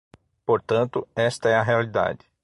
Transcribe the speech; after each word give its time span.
Portanto, 0.47 1.07
esta 1.15 1.47
é 1.49 1.53
a 1.55 1.61
realidade. 1.61 2.25